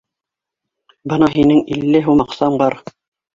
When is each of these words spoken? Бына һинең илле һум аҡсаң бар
Бына 1.13 1.29
һинең 1.35 1.61
илле 1.75 2.03
һум 2.09 2.25
аҡсаң 2.27 2.59
бар 2.65 2.79